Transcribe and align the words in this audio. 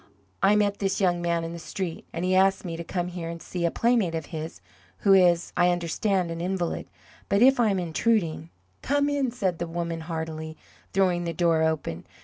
"I 0.41 0.55
met 0.55 0.79
this 0.79 0.99
young 0.99 1.21
man 1.21 1.43
in 1.43 1.53
the 1.53 1.59
street, 1.59 2.07
and 2.11 2.25
he 2.25 2.33
asked 2.33 2.65
me 2.65 2.75
to 2.75 2.83
come 2.83 3.09
here 3.09 3.29
and 3.29 3.39
see 3.39 3.65
a 3.65 3.69
playmate 3.69 4.15
of 4.15 4.25
his 4.33 4.59
who 5.01 5.13
is, 5.13 5.53
I 5.55 5.69
understand, 5.69 6.31
an 6.31 6.41
invalid. 6.41 6.87
But 7.29 7.43
if 7.43 7.59
I 7.59 7.69
am 7.69 7.77
intruding" 7.77 8.49
"Come 8.81 9.09
in," 9.09 9.29
said 9.29 9.59
the 9.59 9.67
woman, 9.67 9.99
heartily, 9.99 10.57
throwing 10.91 11.25
the 11.25 11.33
door 11.33 11.61
open. 11.61 12.07